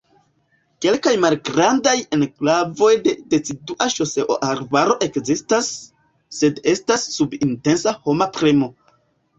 [0.85, 5.71] Kelkaj malgrandaj enklavoj de decidua ŝoreo-arbaro ekzistas,
[6.41, 8.75] sed estas sub intensa homa premo.